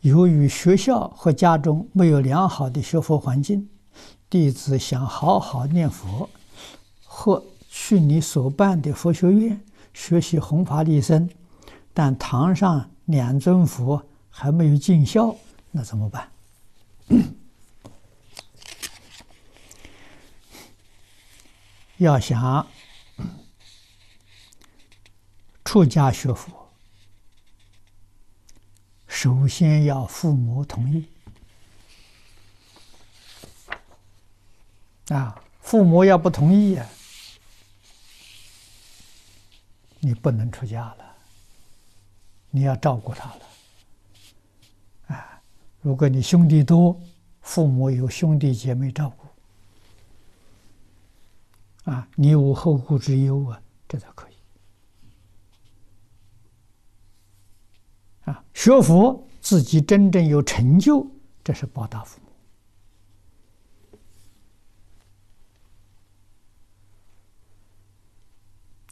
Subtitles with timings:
[0.00, 3.68] 由于学校和家中没有良好的学佛环境，
[4.30, 6.28] 弟子想好好念佛，
[7.04, 9.60] 或去你所办的佛学院
[9.92, 11.28] 学习弘法利生，
[11.92, 15.34] 但堂上两尊佛还没有尽孝，
[15.72, 16.30] 那怎么办？
[21.98, 22.66] 要想
[25.64, 26.65] 出家学佛，
[29.26, 31.04] 首先要父母同意
[35.08, 35.42] 啊！
[35.60, 36.86] 父母要不同意啊，
[39.98, 41.16] 你不能出家了。
[42.50, 43.40] 你要照顾他了
[45.08, 45.42] 啊！
[45.80, 46.96] 如果你兄弟多，
[47.40, 49.26] 父母有兄弟姐妹照顾。
[51.90, 54.28] 啊，你无后顾之忧啊，这才可。
[58.26, 61.06] 啊，学佛自己真正有成就，
[61.44, 62.18] 这是报答父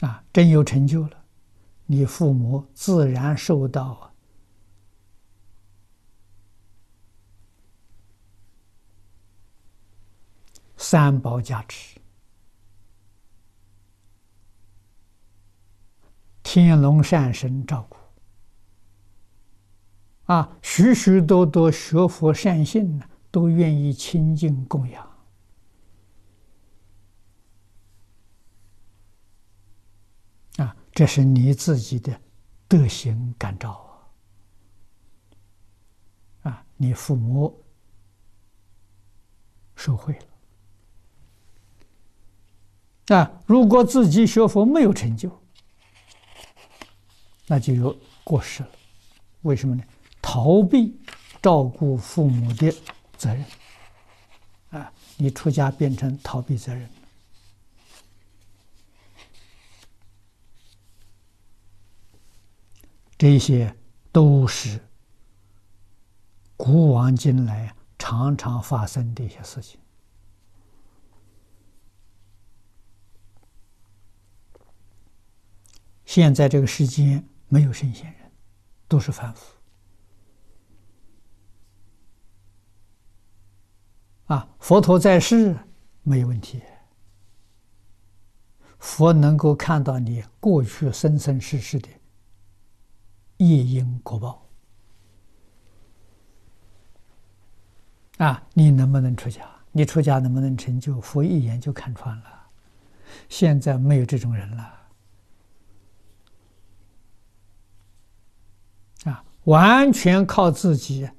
[0.00, 0.06] 母。
[0.06, 1.24] 啊，真有成就了，
[1.86, 4.12] 你父母自然受到
[10.76, 12.00] 三宝加持。
[16.42, 17.96] 天龙善神照顾，
[20.32, 25.06] 啊，许许多多学佛善信呢，都愿意亲近供养，
[30.56, 32.18] 啊，这是你自己的
[32.66, 33.72] 德行感召
[36.44, 37.62] 啊，啊，你父母
[39.76, 40.18] 受惠
[43.08, 45.30] 了，啊，如果自己学佛没有成就。
[47.46, 47.94] 那就有
[48.24, 48.70] 过失了，
[49.42, 49.84] 为什么呢？
[50.22, 50.98] 逃避
[51.42, 52.72] 照顾父母的
[53.18, 53.44] 责任，
[54.70, 56.88] 啊，你出家变成逃避责任，
[63.18, 63.76] 这些
[64.10, 64.80] 都是
[66.56, 69.78] 古往今来常常发生的一些事情。
[76.06, 77.22] 现在这个世间。
[77.52, 78.32] 没有圣贤人，
[78.88, 79.61] 都是凡夫。
[84.32, 85.54] 啊，佛陀在世
[86.02, 86.62] 没有问题。
[88.78, 91.88] 佛能够看到你过去生生世世的
[93.36, 94.42] 业因果报。
[98.16, 99.46] 啊，你能不能出家？
[99.70, 100.98] 你出家能不能成就？
[101.02, 102.24] 佛一眼就看穿了。
[103.28, 104.62] 现在没有这种人了。
[109.04, 111.10] 啊完全靠自己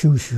[0.00, 0.34] 修学，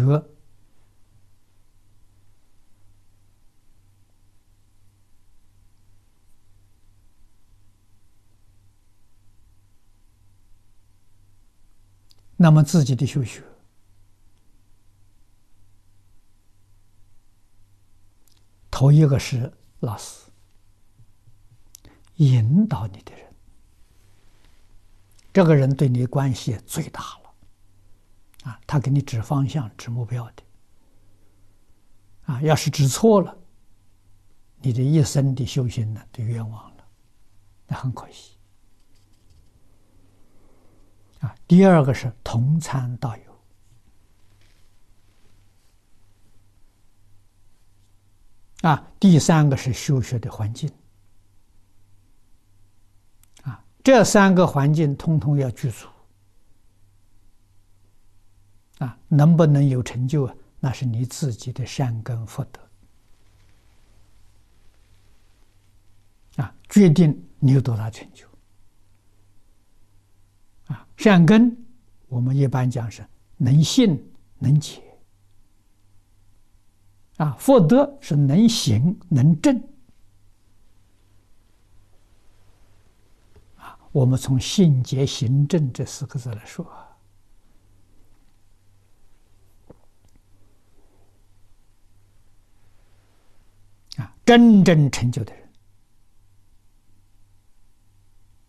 [12.37, 13.41] 那么自己的修学，
[18.69, 20.29] 头一个是老师，
[22.17, 23.33] 引导你的人。
[25.33, 27.22] 这个人对你关系最大了，
[28.43, 30.43] 啊，他给你指方向、指目标的，
[32.27, 33.37] 啊，要是指错了，
[34.61, 36.85] 你的一生的修行呢，就冤枉了，
[37.67, 38.37] 那很可惜。
[41.21, 43.41] 啊，第二个是同参道友，
[48.69, 50.69] 啊，第三个是修学的环境。
[53.43, 55.87] 啊这三个环境通通要具足
[58.85, 60.35] 啊，能不能有成就啊？
[60.59, 62.61] 那是你自己的善根福德
[66.43, 68.27] 啊，决定你有多大成就
[70.67, 70.85] 啊。
[70.97, 71.57] 善根
[72.09, 73.07] 我们一般讲是
[73.37, 74.83] 能信能解
[77.19, 79.57] 啊，福德是能行能正。
[83.57, 83.79] 啊。
[83.93, 86.65] 我们从信解行正这四个字来说，
[93.97, 95.53] 啊，真正成就的人，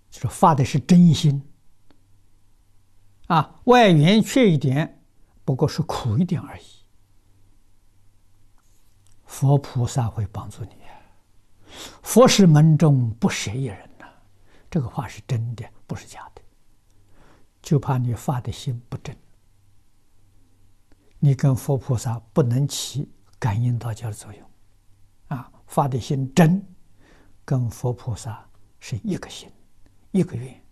[0.09, 1.45] 就是发的是真心，
[3.27, 5.03] 啊，外缘缺一点，
[5.43, 6.63] 不过是苦一点而已，
[9.25, 10.73] 佛菩萨会帮助你，
[12.01, 14.07] 佛是门中不舍一人呐。
[14.71, 16.41] 这个话是真的，不是假的。
[17.61, 19.13] 就怕你发的心不正，
[21.19, 24.49] 你跟佛菩萨不能起感应道交的作用，
[25.65, 26.65] 发的心真，
[27.45, 28.47] 跟佛菩萨
[28.79, 29.49] 是一个心，
[30.11, 30.63] 一个愿，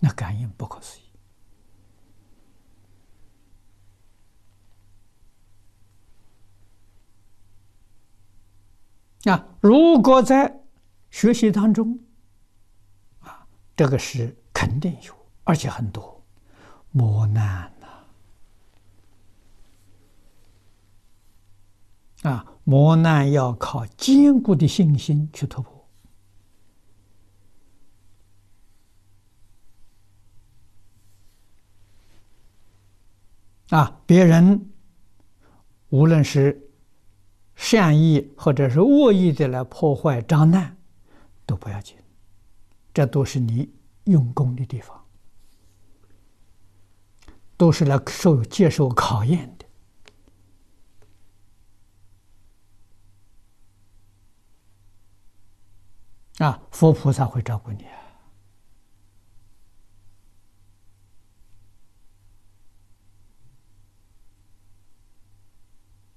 [0.00, 1.02] 那感应不可思议。
[9.28, 10.60] 啊，如果在
[11.10, 11.98] 学习当中，
[13.20, 13.44] 啊，
[13.76, 15.12] 这个是肯定有，
[15.42, 16.24] 而且很多
[16.92, 17.70] 磨难
[22.22, 25.88] 呐，啊，磨难要靠坚固的信心去突破，
[33.70, 34.70] 啊，别人
[35.88, 36.62] 无论是。
[37.60, 40.76] 善意或者是恶意的来破坏障难，
[41.44, 41.96] 都不要紧，
[42.94, 43.68] 这都是你
[44.04, 45.04] 用功的地方，
[47.56, 49.66] 都是来受接受考验的。
[56.38, 57.84] 啊，佛菩萨会照顾你。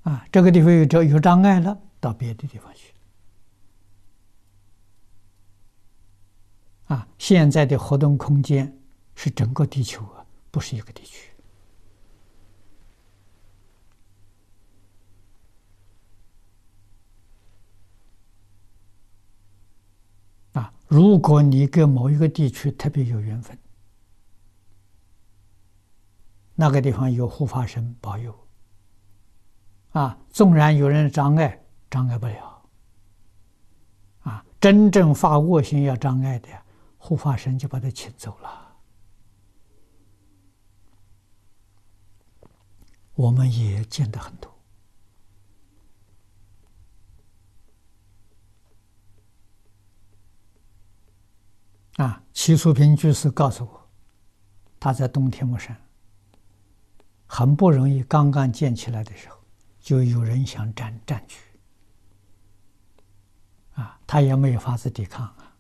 [0.04, 2.94] 啊，啊这个地方有障有障碍了，到别的地方去。
[6.86, 8.78] 啊，现在的活动空间
[9.16, 11.32] 是整个地球啊，不是一个地区。
[20.54, 23.58] 啊，如果你跟某一个地区特别有缘分，
[26.54, 28.38] 那个地方有护法神保佑。
[29.92, 31.58] 啊，纵然有人障碍，
[31.90, 32.70] 障碍不了。
[34.24, 36.50] 啊，真正发恶心要障碍的，
[36.98, 38.76] 护法神就把他请走了。
[43.14, 44.51] 我们也见得很多。
[51.98, 53.90] 啊，齐素萍居士告诉我，
[54.80, 55.76] 他在东天目山，
[57.26, 59.38] 很不容易，刚刚建起来的时候。
[59.82, 61.40] 就有人想占占据，
[63.74, 65.56] 啊，他也没有法子抵抗啊，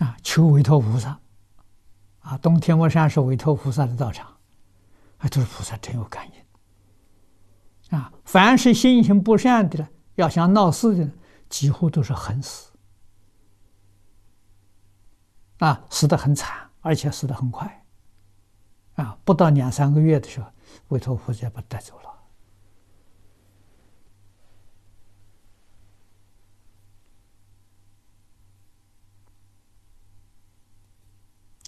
[0.00, 1.18] 啊，求韦驮菩萨，
[2.18, 4.36] 啊，东天目山是韦驮菩萨的道场，
[5.16, 11.10] 啊，就是菩萨真有感应，啊，凡是心行不善的，要想闹事的，
[11.48, 12.70] 几乎都是横死，
[15.58, 17.84] 啊，死得很惨，而且死得很快，
[18.96, 20.46] 啊，不到两三个月的时候。
[20.88, 22.10] 韦驮菩萨把他带走了。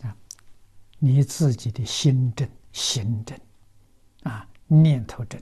[0.03, 0.17] 啊，
[0.99, 3.39] 你自己的心正、行正，
[4.25, 5.41] 啊，念头正，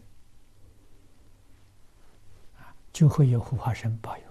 [2.59, 4.26] 啊，就会有护法神保佑。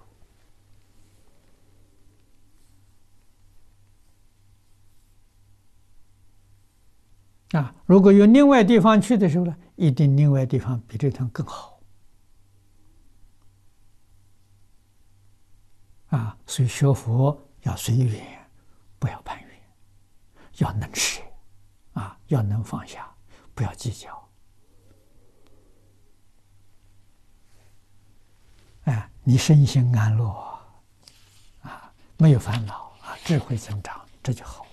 [7.55, 11.79] 啊，如果有另外地方去的时候呢，一定另外地方比这趟更好。
[16.07, 18.45] 啊，所以学佛要随缘，
[18.99, 19.49] 不要攀缘，
[20.57, 21.21] 要能舍，
[21.93, 23.09] 啊，要能放下，
[23.53, 24.29] 不要计较。
[28.83, 30.27] 哎，你身心安乐，
[31.61, 34.64] 啊，没有烦恼啊，智慧增长，这就好。